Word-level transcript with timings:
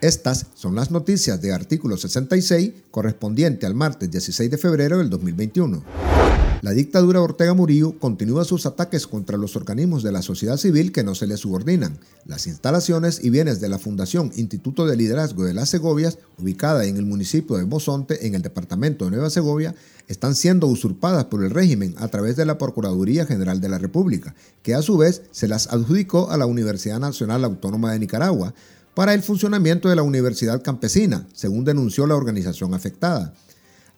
Estas 0.00 0.46
son 0.54 0.74
las 0.74 0.90
noticias 0.90 1.40
de 1.42 1.52
artículo 1.52 1.96
66 1.96 2.72
correspondiente 2.90 3.66
al 3.66 3.74
martes 3.74 4.10
16 4.10 4.50
de 4.50 4.58
febrero 4.58 4.98
del 4.98 5.10
2021. 5.10 5.82
La 6.60 6.72
dictadura 6.72 7.20
Ortega 7.20 7.54
Murillo 7.54 7.96
continúa 8.00 8.44
sus 8.44 8.66
ataques 8.66 9.06
contra 9.06 9.38
los 9.38 9.54
organismos 9.54 10.02
de 10.02 10.10
la 10.10 10.22
sociedad 10.22 10.56
civil 10.56 10.90
que 10.90 11.04
no 11.04 11.14
se 11.14 11.28
le 11.28 11.36
subordinan. 11.36 11.98
Las 12.26 12.48
instalaciones 12.48 13.22
y 13.22 13.30
bienes 13.30 13.60
de 13.60 13.68
la 13.68 13.78
Fundación 13.78 14.32
Instituto 14.34 14.84
de 14.84 14.96
Liderazgo 14.96 15.44
de 15.44 15.54
las 15.54 15.68
Segovias, 15.68 16.18
ubicada 16.36 16.84
en 16.84 16.96
el 16.96 17.06
municipio 17.06 17.56
de 17.56 17.62
Bozonte, 17.62 18.26
en 18.26 18.34
el 18.34 18.42
departamento 18.42 19.04
de 19.04 19.12
Nueva 19.12 19.30
Segovia, 19.30 19.76
están 20.08 20.34
siendo 20.34 20.66
usurpadas 20.66 21.26
por 21.26 21.44
el 21.44 21.50
régimen 21.50 21.94
a 21.98 22.08
través 22.08 22.34
de 22.34 22.44
la 22.44 22.58
Procuraduría 22.58 23.24
General 23.24 23.60
de 23.60 23.68
la 23.68 23.78
República, 23.78 24.34
que 24.62 24.74
a 24.74 24.82
su 24.82 24.96
vez 24.96 25.22
se 25.30 25.46
las 25.46 25.68
adjudicó 25.68 26.32
a 26.32 26.36
la 26.36 26.46
Universidad 26.46 26.98
Nacional 26.98 27.44
Autónoma 27.44 27.92
de 27.92 28.00
Nicaragua 28.00 28.52
para 28.94 29.14
el 29.14 29.22
funcionamiento 29.22 29.88
de 29.88 29.94
la 29.94 30.02
Universidad 30.02 30.60
Campesina, 30.60 31.24
según 31.32 31.64
denunció 31.64 32.04
la 32.08 32.16
organización 32.16 32.74
afectada. 32.74 33.32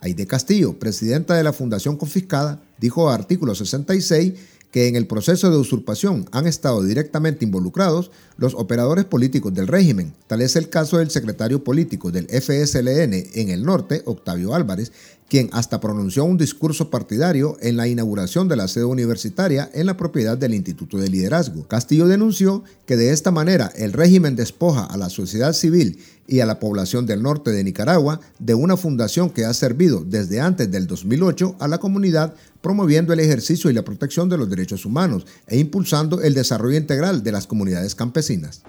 Aide 0.00 0.26
Castillo, 0.26 0.78
presidenta 0.78 1.34
de 1.34 1.44
la 1.44 1.52
Fundación 1.52 1.96
Confiscada, 1.96 2.62
dijo 2.78 3.10
a 3.10 3.14
artículo 3.14 3.54
66 3.54 4.34
que 4.70 4.86
en 4.86 4.96
el 4.96 5.06
proceso 5.06 5.50
de 5.50 5.56
usurpación 5.56 6.26
han 6.32 6.46
estado 6.46 6.82
directamente 6.82 7.44
involucrados 7.44 8.10
los 8.36 8.54
operadores 8.54 9.04
políticos 9.04 9.52
del 9.52 9.66
régimen. 9.66 10.14
Tal 10.26 10.42
es 10.42 10.56
el 10.56 10.68
caso 10.68 10.98
del 10.98 11.10
secretario 11.10 11.64
político 11.64 12.10
del 12.10 12.28
FSLN 12.28 13.12
en 13.34 13.48
el 13.50 13.64
norte, 13.64 14.02
Octavio 14.04 14.54
Álvarez, 14.54 14.92
quien 15.30 15.48
hasta 15.52 15.80
pronunció 15.80 16.24
un 16.24 16.36
discurso 16.36 16.90
partidario 16.90 17.56
en 17.60 17.76
la 17.76 17.86
inauguración 17.86 18.48
de 18.48 18.56
la 18.56 18.66
sede 18.66 18.84
universitaria 18.84 19.70
en 19.72 19.86
la 19.86 19.96
propiedad 19.96 20.36
del 20.36 20.54
Instituto 20.54 20.98
de 20.98 21.08
Liderazgo. 21.08 21.68
Castillo 21.68 22.08
denunció 22.08 22.64
que 22.84 22.96
de 22.96 23.12
esta 23.12 23.30
manera 23.30 23.72
el 23.76 23.92
régimen 23.92 24.34
despoja 24.34 24.84
a 24.84 24.96
la 24.96 25.08
sociedad 25.08 25.52
civil 25.52 26.00
y 26.26 26.40
a 26.40 26.46
la 26.46 26.58
población 26.58 27.06
del 27.06 27.22
norte 27.22 27.52
de 27.52 27.62
Nicaragua 27.62 28.20
de 28.40 28.54
una 28.54 28.76
fundación 28.76 29.30
que 29.30 29.44
ha 29.44 29.54
servido 29.54 30.04
desde 30.04 30.40
antes 30.40 30.68
del 30.68 30.88
2008 30.88 31.56
a 31.60 31.68
la 31.68 31.78
comunidad 31.78 32.34
promoviendo 32.60 33.12
el 33.12 33.20
ejercicio 33.20 33.70
y 33.70 33.72
la 33.72 33.84
protección 33.84 34.28
de 34.28 34.36
los 34.36 34.50
derechos 34.50 34.84
humanos 34.84 35.26
e 35.46 35.58
impulsando 35.58 36.20
el 36.22 36.34
desarrollo 36.34 36.76
integral 36.76 37.22
de 37.22 37.32
las 37.32 37.46
comunidades 37.46 37.94
campesinas. 37.94 38.62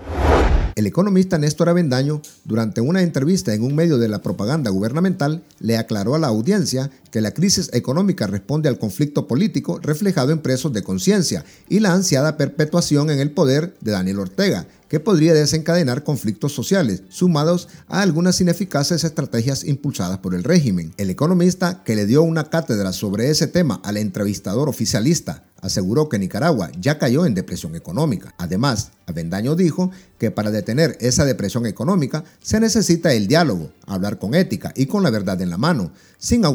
El 0.81 0.87
economista 0.87 1.37
Néstor 1.37 1.69
Avendaño, 1.69 2.23
durante 2.43 2.81
una 2.81 3.03
entrevista 3.03 3.53
en 3.53 3.61
un 3.61 3.75
medio 3.75 3.99
de 3.99 4.07
la 4.07 4.23
propaganda 4.23 4.71
gubernamental, 4.71 5.43
le 5.59 5.77
aclaró 5.77 6.15
a 6.15 6.17
la 6.17 6.25
audiencia 6.25 6.89
que 7.11 7.21
la 7.21 7.33
crisis 7.33 7.69
económica 7.73 8.25
responde 8.25 8.69
al 8.69 8.79
conflicto 8.79 9.27
político 9.27 9.79
reflejado 9.79 10.31
en 10.31 10.39
presos 10.39 10.73
de 10.73 10.81
conciencia 10.81 11.45
y 11.69 11.79
la 11.79 11.93
ansiada 11.93 12.37
perpetuación 12.37 13.11
en 13.11 13.19
el 13.19 13.31
poder 13.31 13.75
de 13.81 13.91
Daniel 13.91 14.19
Ortega, 14.19 14.65
que 14.87 14.99
podría 14.99 15.33
desencadenar 15.33 16.03
conflictos 16.03 16.53
sociales, 16.53 17.03
sumados 17.09 17.69
a 17.87 18.01
algunas 18.01 18.41
ineficaces 18.41 19.03
estrategias 19.03 19.63
impulsadas 19.63 20.17
por 20.17 20.35
el 20.35 20.43
régimen. 20.43 20.93
El 20.97 21.09
economista, 21.09 21.83
que 21.83 21.95
le 21.95 22.05
dio 22.05 22.23
una 22.23 22.49
cátedra 22.49 22.91
sobre 22.91 23.29
ese 23.29 23.47
tema 23.47 23.79
al 23.83 23.97
entrevistador 23.97 24.67
oficialista, 24.67 25.43
aseguró 25.61 26.09
que 26.09 26.19
Nicaragua 26.19 26.71
ya 26.79 26.97
cayó 26.97 27.25
en 27.25 27.35
depresión 27.35 27.75
económica. 27.75 28.33
Además, 28.37 28.91
Avendaño 29.05 29.55
dijo 29.55 29.91
que 30.17 30.31
para 30.31 30.51
detener 30.51 30.97
esa 30.99 31.23
depresión 31.23 31.65
económica 31.65 32.23
se 32.41 32.59
necesita 32.59 33.13
el 33.13 33.27
diálogo, 33.27 33.71
hablar 33.85 34.19
con 34.19 34.33
ética 34.35 34.73
y 34.75 34.87
con 34.87 35.03
la 35.03 35.09
verdad 35.09 35.41
en 35.41 35.51
la 35.51 35.57
mano, 35.57 35.91
sin 36.17 36.45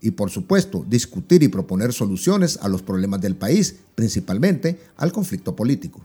y 0.00 0.12
por 0.12 0.30
supuesto 0.30 0.84
discutir 0.88 1.42
y 1.42 1.48
proponer 1.48 1.92
soluciones 1.92 2.58
a 2.62 2.68
los 2.68 2.82
problemas 2.82 3.20
del 3.20 3.36
país, 3.36 3.76
principalmente 3.94 4.78
al 4.96 5.12
conflicto 5.12 5.54
político. 5.56 6.00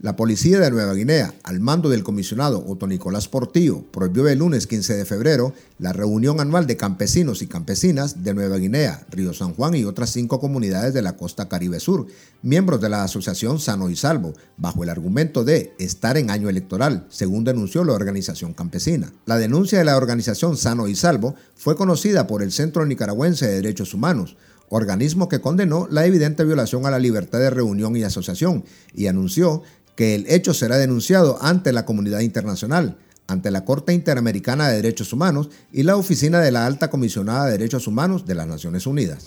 La 0.00 0.14
policía 0.14 0.60
de 0.60 0.70
Nueva 0.70 0.94
Guinea, 0.94 1.34
al 1.42 1.58
mando 1.58 1.88
del 1.88 2.04
comisionado 2.04 2.64
Otto 2.64 2.86
Nicolás 2.86 3.26
Portillo, 3.26 3.82
prohibió 3.90 4.28
el 4.28 4.38
lunes 4.38 4.68
15 4.68 4.94
de 4.94 5.04
febrero 5.04 5.52
la 5.80 5.92
reunión 5.92 6.38
anual 6.38 6.68
de 6.68 6.76
campesinos 6.76 7.42
y 7.42 7.48
campesinas 7.48 8.22
de 8.22 8.32
Nueva 8.32 8.58
Guinea, 8.58 9.04
Río 9.10 9.34
San 9.34 9.54
Juan 9.54 9.74
y 9.74 9.82
otras 9.82 10.10
cinco 10.10 10.38
comunidades 10.38 10.94
de 10.94 11.02
la 11.02 11.16
costa 11.16 11.48
Caribe 11.48 11.80
Sur, 11.80 12.06
miembros 12.42 12.80
de 12.80 12.90
la 12.90 13.02
asociación 13.02 13.58
Sano 13.58 13.90
y 13.90 13.96
Salvo, 13.96 14.34
bajo 14.56 14.84
el 14.84 14.90
argumento 14.90 15.42
de 15.42 15.74
estar 15.80 16.16
en 16.16 16.30
año 16.30 16.48
electoral, 16.48 17.04
según 17.08 17.42
denunció 17.42 17.82
la 17.82 17.94
organización 17.94 18.54
campesina. 18.54 19.12
La 19.26 19.36
denuncia 19.36 19.80
de 19.80 19.84
la 19.84 19.96
organización 19.96 20.56
Sano 20.56 20.86
y 20.86 20.94
Salvo 20.94 21.34
fue 21.56 21.74
conocida 21.74 22.28
por 22.28 22.44
el 22.44 22.52
Centro 22.52 22.86
Nicaragüense 22.86 23.48
de 23.48 23.56
Derechos 23.56 23.94
Humanos, 23.94 24.36
organismo 24.70 25.28
que 25.28 25.40
condenó 25.40 25.86
la 25.90 26.06
evidente 26.06 26.44
violación 26.44 26.86
a 26.86 26.90
la 26.90 26.98
libertad 26.98 27.38
de 27.38 27.50
reunión 27.50 27.96
y 27.96 28.02
asociación 28.02 28.64
y 28.94 29.06
anunció 29.06 29.62
que 29.96 30.14
el 30.14 30.26
hecho 30.28 30.54
será 30.54 30.76
denunciado 30.76 31.38
ante 31.40 31.72
la 31.72 31.84
comunidad 31.84 32.20
internacional, 32.20 32.98
ante 33.26 33.50
la 33.50 33.64
Corte 33.64 33.92
Interamericana 33.92 34.68
de 34.68 34.76
Derechos 34.76 35.12
Humanos 35.12 35.50
y 35.72 35.82
la 35.82 35.96
Oficina 35.96 36.40
de 36.40 36.52
la 36.52 36.66
Alta 36.66 36.88
Comisionada 36.88 37.46
de 37.46 37.52
Derechos 37.52 37.86
Humanos 37.86 38.24
de 38.24 38.34
las 38.34 38.46
Naciones 38.46 38.86
Unidas. 38.86 39.26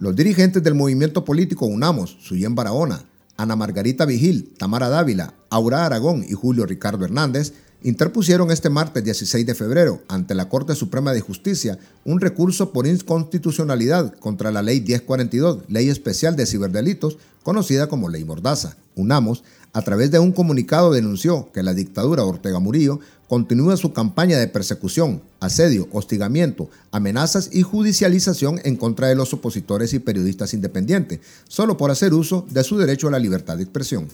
Los 0.00 0.16
dirigentes 0.16 0.62
del 0.62 0.74
movimiento 0.74 1.24
político 1.24 1.66
UNAMOS, 1.66 2.18
Suyen 2.20 2.54
Barahona, 2.54 3.04
Ana 3.36 3.56
Margarita 3.56 4.04
Vigil, 4.04 4.54
Tamara 4.58 4.88
Dávila, 4.88 5.34
Aura 5.50 5.86
Aragón 5.86 6.24
y 6.28 6.32
Julio 6.32 6.66
Ricardo 6.66 7.04
Hernández 7.04 7.52
interpusieron 7.84 8.50
este 8.50 8.70
martes 8.70 9.04
16 9.04 9.46
de 9.46 9.54
febrero 9.54 10.02
ante 10.08 10.34
la 10.34 10.48
Corte 10.48 10.74
Suprema 10.74 11.12
de 11.12 11.20
Justicia 11.20 11.78
un 12.04 12.18
recurso 12.20 12.72
por 12.72 12.86
inconstitucionalidad 12.86 14.14
contra 14.14 14.50
la 14.50 14.62
Ley 14.62 14.80
1042, 14.80 15.64
Ley 15.68 15.90
Especial 15.90 16.34
de 16.34 16.46
Ciberdelitos, 16.46 17.18
conocida 17.42 17.86
como 17.88 18.08
Ley 18.08 18.24
Mordaza. 18.24 18.76
UNAMOS 18.96 19.44
a 19.74 19.82
través 19.82 20.10
de 20.10 20.18
un 20.18 20.32
comunicado 20.32 20.92
denunció 20.92 21.50
que 21.52 21.62
la 21.62 21.74
dictadura 21.74 22.24
Ortega 22.24 22.58
Murillo 22.58 23.00
continúa 23.28 23.76
su 23.76 23.92
campaña 23.92 24.38
de 24.38 24.48
persecución, 24.48 25.20
asedio, 25.40 25.88
hostigamiento, 25.92 26.70
amenazas 26.90 27.50
y 27.52 27.62
judicialización 27.62 28.60
en 28.64 28.76
contra 28.76 29.08
de 29.08 29.16
los 29.16 29.34
opositores 29.34 29.92
y 29.92 29.98
periodistas 29.98 30.54
independientes, 30.54 31.20
solo 31.48 31.76
por 31.76 31.90
hacer 31.90 32.14
uso 32.14 32.46
de 32.50 32.64
su 32.64 32.78
derecho 32.78 33.08
a 33.08 33.10
la 33.10 33.18
libertad 33.18 33.56
de 33.56 33.64
expresión. 33.64 34.08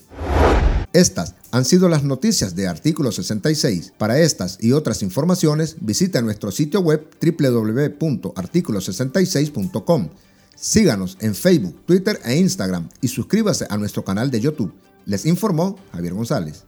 Estas 0.92 1.36
han 1.52 1.64
sido 1.64 1.88
las 1.88 2.02
noticias 2.02 2.56
de 2.56 2.66
Artículo 2.66 3.12
66. 3.12 3.92
Para 3.96 4.18
estas 4.18 4.58
y 4.60 4.72
otras 4.72 5.02
informaciones, 5.02 5.76
visita 5.80 6.20
nuestro 6.20 6.50
sitio 6.50 6.80
web 6.80 7.08
www.articulo66.com. 7.20 10.08
Síganos 10.56 11.16
en 11.20 11.36
Facebook, 11.36 11.80
Twitter 11.86 12.20
e 12.24 12.36
Instagram 12.36 12.88
y 13.00 13.08
suscríbase 13.08 13.66
a 13.70 13.78
nuestro 13.78 14.04
canal 14.04 14.30
de 14.30 14.40
YouTube. 14.40 14.74
Les 15.06 15.24
informó 15.26 15.78
Javier 15.92 16.14
González. 16.14 16.64